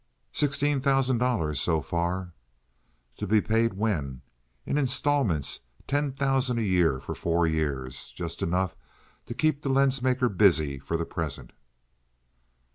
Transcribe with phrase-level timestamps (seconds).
[0.33, 2.33] "Sixteen thousand dollars, so far."
[3.17, 4.21] "To be paid when?"
[4.65, 8.11] "In instalments—ten thousand a year for four years.
[8.11, 8.75] Just enough
[9.27, 11.53] to keep the lens maker busy for the present."